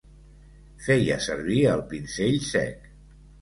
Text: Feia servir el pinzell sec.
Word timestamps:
Feia 0.85 1.17
servir 1.25 1.59
el 1.75 1.85
pinzell 1.93 2.41
sec. 2.49 2.91